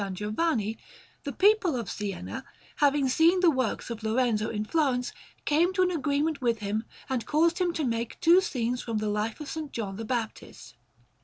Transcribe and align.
Giovanni, 0.13 0.79
the 1.25 1.31
people 1.31 1.75
of 1.75 1.87
Siena, 1.87 2.43
having 2.77 3.07
seen 3.07 3.39
the 3.41 3.51
works 3.51 3.91
of 3.91 4.01
Lorenzo 4.01 4.49
in 4.49 4.65
Florence, 4.65 5.13
came 5.45 5.73
to 5.73 5.83
an 5.83 5.91
agreement 5.91 6.41
with 6.41 6.57
him 6.57 6.85
and 7.07 7.23
caused 7.27 7.59
him 7.59 7.71
to 7.73 7.83
make 7.83 8.19
two 8.19 8.41
scenes 8.41 8.81
from 8.81 8.97
the 8.97 9.09
life 9.09 9.39
of 9.39 9.45
S. 9.47 9.59
John 9.71 9.97
the 9.97 10.05
Baptist. 10.05 10.73